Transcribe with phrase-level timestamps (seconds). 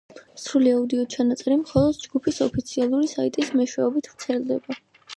[0.43, 4.85] სრული აუდიო ჩანაწერი მხოლოდ ჯგუფის ოფიციალური საიტის მეშვეობით ვრცელდება.